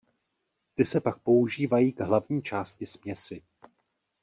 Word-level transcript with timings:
Ty 0.75 0.85
se 0.85 1.01
pak 1.01 1.19
používají 1.19 1.91
k 1.93 1.99
hlavní 1.99 2.41
části 2.41 2.85
směsi. 2.85 3.41